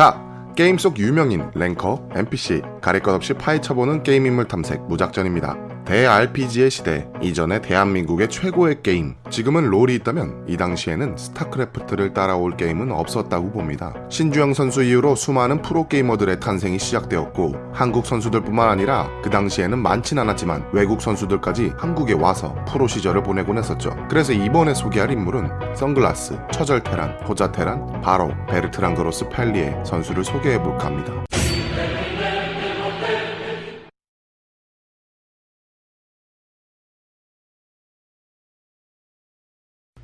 [0.00, 0.18] 자,
[0.56, 5.69] 게임 속 유명인, ranker, NPC, 가릴 것 없이 파헤쳐보는 게임 인물 탐색 무작전입니다.
[5.84, 13.50] 대-RPG의 시대, 이전에 대한민국의 최고의 게임, 지금은 롤이 있다면 이 당시에는 스타크래프트를 따라올 게임은 없었다고
[13.50, 13.94] 봅니다.
[14.08, 21.00] 신주영 선수 이후로 수많은 프로게이머들의 탄생이 시작되었고 한국 선수들뿐만 아니라 그 당시에는 많진 않았지만 외국
[21.00, 23.96] 선수들까지 한국에 와서 프로 시절을 보내곤 했었죠.
[24.08, 31.29] 그래서 이번에 소개할 인물은 선글라스, 처절 테란, 효자 테란, 바로 베르트랑 그로스펠리에 선수를 소개해볼까 합니다.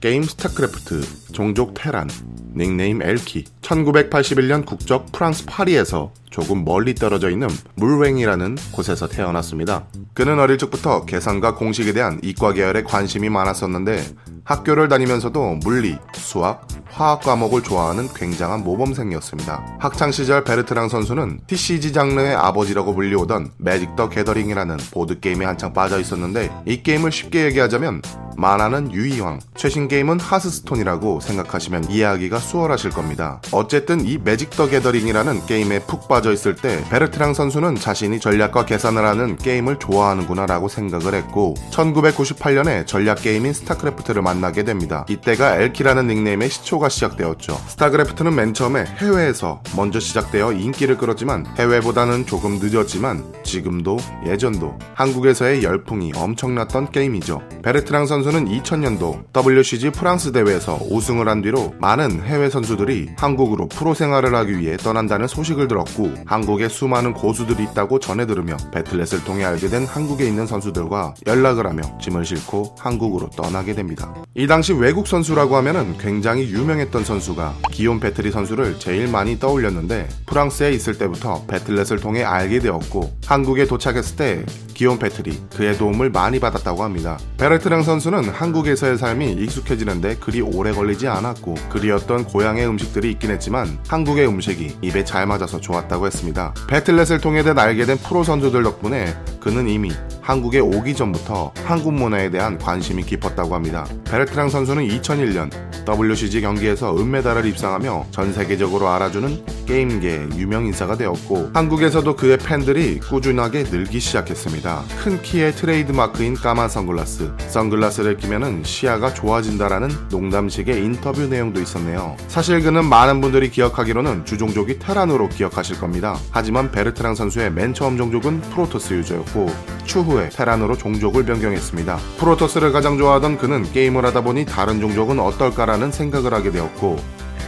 [0.00, 2.08] 게임 스타크래프트, 종족 테란,
[2.56, 9.84] 닉네임 엘키, 1981년 국적 프랑스 파리에서 조금 멀리 떨어져 있는 물웽이라는 곳에서 태어났습니다.
[10.14, 14.02] 그는 어릴 적부터 계산과 공식에 대한 이과 계열에 관심이 많았었는데
[14.44, 19.76] 학교를 다니면서도 물리, 수학, 화학 과목을 좋아하는 굉장한 모범생이었습니다.
[19.78, 26.00] 학창 시절 베르트랑 선수는 TCG 장르의 아버지라고 불리우던 매직 더 게더링이라는 보드 게임에 한창 빠져
[26.00, 28.02] 있었는데 이 게임을 쉽게 얘기하자면
[28.36, 33.42] 만화는 유희왕, 최신 게임은 하스스톤이라고 생각하시면 이해하기가 수월하실 겁니다.
[33.52, 39.04] 어쨌든 이 매직 더 게더링이라는 게임에 푹 빠져 있을 때 베르트랑 선수는 자신이 전략과 계산을
[39.04, 45.04] 하는 게임을 좋아하는구나라고 생각을 했고 1998년에 전략 게임인 스타크래프트를 만나게 됩니다.
[45.08, 47.60] 이때가 엘키라는 닉네임의 시초가 시작되었죠.
[47.68, 56.12] 스타크래프트는 맨 처음에 해외에서 먼저 시작되어 인기를 끌었지만 해외보다는 조금 늦었지만 지금도 예전도 한국에서의 열풍이
[56.16, 57.42] 엄청났던 게임이죠.
[57.62, 63.94] 베르트랑 선수 는 2000년도 WCG 프랑스 대회에서 우승을 한 뒤로 많은 해외 선수들이 한국으로 프로
[63.94, 69.68] 생활을 하기 위해 떠난다는 소식을 들었고 한국에 수많은 고수들이 있다고 전해 들으며 배틀넷을 통해 알게
[69.68, 74.14] 된 한국에 있는 선수들과 연락을 하며 짐을 싣고 한국으로 떠나게 됩니다.
[74.34, 80.72] 이 당시 외국 선수라고 하면은 굉장히 유명했던 선수가 기욤 패트리 선수를 제일 많이 떠올렸는데 프랑스에
[80.72, 84.44] 있을 때부터 배틀넷을 통해 알게 되었고 한국에 도착했을 때
[84.74, 87.18] 기욤 패트리 그의 도움을 많이 받았다고 합니다.
[87.38, 93.78] 베르트랑 선수 는 한국에서의 삶이 익숙해지는데 그리 오래 걸리지 않았고 그리웠던 고향의 음식들이 있긴 했지만
[93.86, 96.52] 한국의 음식이 입에 잘 맞아서 좋았다고 했습니다.
[96.68, 102.58] 배틀넷을 통해 알게 된 프로 선수들 덕분에 그는 이미 한국에 오기 전부터 한국 문화에 대한
[102.58, 103.86] 관심이 깊었다고 합니다.
[104.04, 105.50] 베르트랑 선수는 2001년
[105.88, 113.64] WCG 경기에서 은메달을 입상하며 전 세계적으로 알아주는 게임계 유명 인사가 되었고 한국에서도 그의 팬들이 꾸준하게
[113.64, 114.82] 늘기 시작했습니다.
[115.02, 122.16] 큰 키의 트레이드 마크인 까만 선글라스, 선글라스를 끼면은 시야가 좋아진다라는 농담식의 인터뷰 내용도 있었네요.
[122.28, 126.16] 사실 그는 많은 분들이 기억하기로는 주종족이 테란으로 기억하실 겁니다.
[126.30, 129.48] 하지만 베르트랑 선수의 맨 처음 종족은 프로토스 유저였고
[129.84, 131.98] 추 후에 테란으로 종족을 변경했습니다.
[132.18, 136.98] 프로토스를 가장 좋아하던 그는 게임을 하다 보니 다른 종족은 어떨까라는 생각을 하게 되었고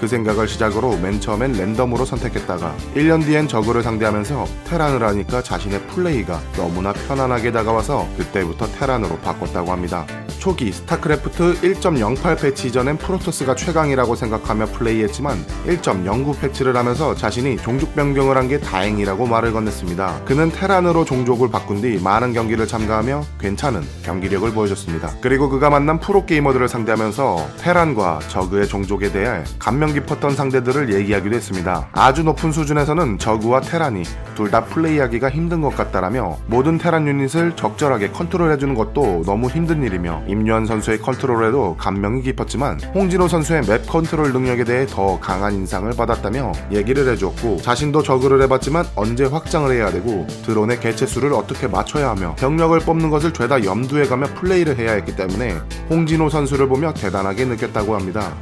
[0.00, 6.40] 그 생각을 시작으로 맨 처음엔 랜덤으로 선택했다가 1년 뒤엔 저그를 상대하면서 테란을 하니까 자신의 플레이가
[6.56, 10.06] 너무나 편안하게 다가와서 그때부터 테란으로 바꿨다고 합니다.
[10.48, 15.36] 초기 스타크래프트 1.08 패치 이전엔 프로토스가 최강이라고 생각하며 플레이했지만
[15.66, 20.24] 1.09 패치를 하면서 자신이 종족 변경을 한 게 다행이라고 말을 건넸습니다.
[20.24, 25.10] 그는 테란으로 종족을 바꾼 뒤 많은 경기를 참가하며 괜찮은 경기력을 보여줬습니다.
[25.20, 31.90] 그리고 그가 만난 프로게이머들을 상대하면서 테란과 저그의 종족에 대해 감명 깊었던 상대들을 얘기하기도 했습니다.
[31.92, 34.04] 아주 높은 수준에서는 저그와 테란이
[34.34, 40.22] 둘 다 플레이하기가 힘든 것 같다라며 모든 테란 유닛을 적절하게 컨트롤해주는 것도 너무 힘든 일이며
[40.38, 46.52] 임요한 선수의 컨트롤에도 감명이 깊었지만 홍진호 선수의 map 컨트롤 능력에 대해 더 강한 인상을 받았다며
[46.72, 52.34] 얘기를 해주었고 자신도 저그를 해봤지만 언제 확장을 해야 되고 드론의 개체 수를 어떻게 맞춰야 하며
[52.36, 55.56] 병력을 뽑는 것을 죄다 염두에 가며 플레이를 해야 했기 때문에
[55.90, 58.32] 홍진호 선수를 보며 대단하게 느꼈다고 합니다.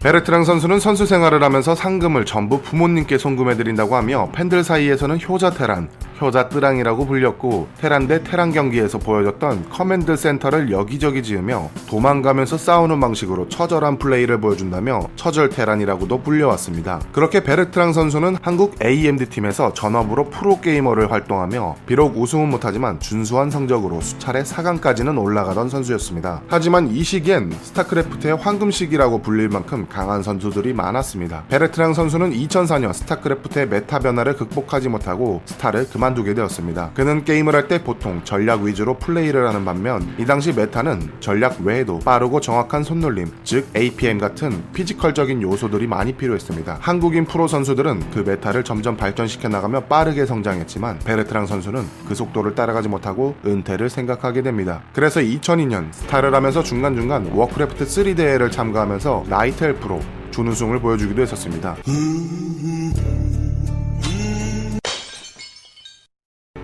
[0.00, 5.88] 베르트랑 선수는 선수 생활을 하면서 상금을 전부 부모님께 송금해드린다고 하며 팬들 사이에서는 효자 테란,
[6.20, 13.48] 효자 뜨랑이라고 불렸고 테란 대 테란 경기에서 보여줬던 command center를 여기저기 지으며 도망가면서 싸우는 방식으로
[13.48, 17.00] 처절한 플레이를 보여준다며 처절 테란이라고도 불려왔습니다.
[17.12, 24.42] 그렇게 베르트랑 선수는 한국 AMD 팀에서 전업으로 프로게이머를 활동하며 비록 우승은 못하지만 준수한 성적으로 수차례
[24.42, 26.42] 4강까지는 올라가던 선수였습니다.
[26.48, 31.44] 하지만 이 시기엔 스타크래프트의 황금 시기라고 불릴 만큼 강한 선수들이 많았습니다.
[31.48, 36.90] 베르트랑 선수는 2004년 스타크래프트의 meta 변화를 극복하지 못하고 스타를 그만 그만두게 되었습니다.
[36.94, 41.98] 그는 게임을 할 때 보통 전략 위주로 플레이를 하는 반면 이 당시 meta는 전략 외에도
[41.98, 46.78] 빠르고 정확한 손놀림, 즉 APM 같은 physical적인 요소들이 많이 필요했습니다.
[46.80, 52.88] 한국인 프로 선수들은 그 meta를 점점 발전시켜 나가며 빠르게 성장했지만 베르트랑 선수는 그 속도를 따라가지
[52.88, 54.82] 못하고 은퇴를 생각하게 됩니다.
[54.92, 60.00] 그래서 2002년 스타를 하면서 중간중간 워크래프트 3 대회를 참가하면서 나이트 엘프로
[60.30, 61.74] 준우승을 보여주기도 했었습니다.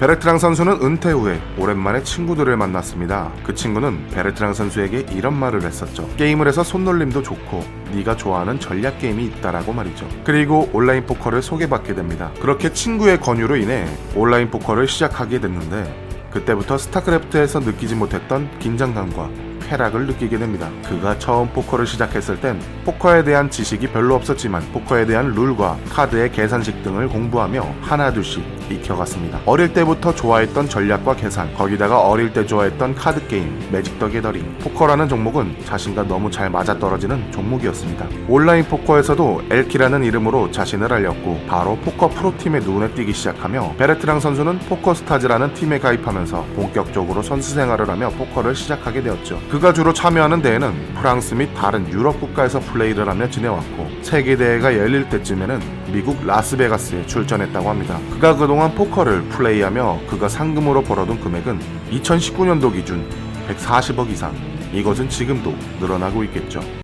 [0.02, 3.30] 베르트랑 선수는 은퇴 후에 오랜만에 친구들을 만났습니다.
[3.44, 6.08] 그 친구는 베르트랑 선수에게 이런 말을 했었죠.
[6.16, 7.62] 게임을 해서 손놀림도 좋고
[7.94, 10.08] 네가 좋아하는 전략 게임이 있다라고 말이죠.
[10.24, 12.32] 그리고 온라인 포커를 소개받게 됩니다.
[12.40, 19.30] 그렇게 친구의 권유로 인해 온라인 포커를 시작하게 됐는데 그때부터 스타크래프트에서 느끼지 못했던 긴장감과
[19.68, 20.68] 쾌락을 느끼게 됩니다.
[20.84, 26.82] 그가 처음 포커를 시작했을 땐 포커에 대한 지식이 별로 없었지만 포커에 대한 룰과 카드의 계산식
[26.82, 29.40] 등을 공부하며 하나둘씩 익혀갔습니다.
[29.46, 35.08] 어릴 때부터 좋아했던 전략과 계산, 거기다가 어릴 때 좋아했던 카드 게임, 매직 더 게더링, 포커라는
[35.08, 38.06] 종목은 자신과 너무 잘 맞아떨어지는 종목이었습니다.
[38.28, 45.54] 온라인 포커에서도 엘키라는 이름으로 자신을 알렸고 바로 포커 프로팀에 눈에 띄기 시작하며 베르트랑 선수는 포커스타즈라는
[45.54, 49.40] 팀에 가입하면서 본격적으로 선수 생활을 하며 포커를 시작하게 되었죠.
[49.50, 55.08] 그가 주로 참여하는 대회는 프랑스 및 다른 유럽 국가에서 플레이를 하며 지내왔고 세계 대회가 열릴
[55.08, 57.98] 때쯤에는 미국 라스베가스에 출전했다고 합니다.
[58.10, 61.60] 그가 그동안 포커를 플레이하며 그가 상금으로 벌어둔 금액은
[61.90, 63.06] 2019년도 기준
[63.48, 64.34] 140억 이상.
[64.72, 66.81] 이것은 지금도 늘어나고 있겠죠.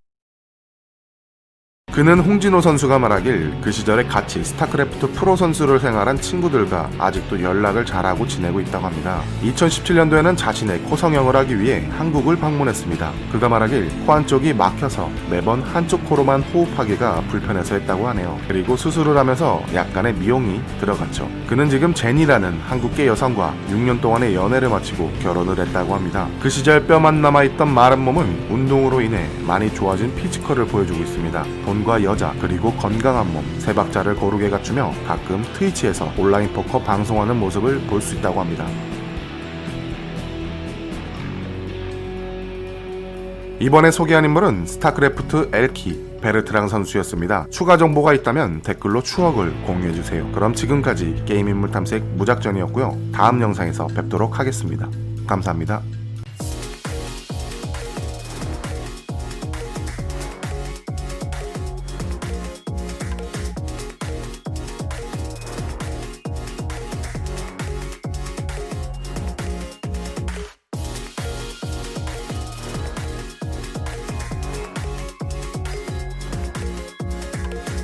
[1.93, 8.26] 그는 홍진호 선수가 말하길 그 시절에 같이 스타크래프트 프로 선수를 생활한 친구들과 아직도 연락을 잘하고
[8.26, 9.23] 지내고 있다고 합니다.
[9.43, 13.11] 2017년도에는 자신의 코 성형을 하기 위해 한국을 방문했습니다.
[13.32, 18.38] 그가 말하길 코 한쪽이 막혀서 매번 한쪽 코로만 호흡하기가 불편해서 했다고 하네요.
[18.46, 21.29] 그리고 수술을 하면서 약간의 미용이 들어갔죠.
[21.49, 26.29] 그는 지금 제니라는 한국계 여성과 6년 동안의 연애를 마치고 결혼을 했다고 합니다.
[26.41, 31.44] 그 시절 뼈만 남아있던 마른 몸은 운동으로 인해 많이 좋아진 physical을 보여주고 있습니다.
[31.88, 37.81] 돈과 여자 그리고 건강한 몸 세 박자를 고르게 갖추며 가끔 트위치에서 온라인 포커 방송하는 모습을
[37.87, 38.67] 볼 수 있다고 합니다.
[43.61, 47.46] 이번에 소개한 인물은 스타크래프트 엘키 베르트랑 선수였습니다.
[47.50, 50.31] 추가 정보가 있다면 댓글로 추억을 공유해주세요.
[50.32, 52.96] 그럼 지금까지 게임 인물 탐색 무작전이었고요.
[53.12, 54.88] 다음 영상에서 뵙도록 하겠습니다.
[55.26, 55.82] 감사합니다.